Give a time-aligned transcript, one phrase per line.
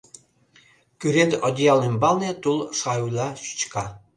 [0.99, 3.85] Кӱрен одеял ӱмбалне тул шаӱла чӱчка.